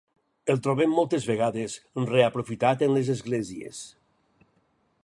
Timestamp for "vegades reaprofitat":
1.31-2.83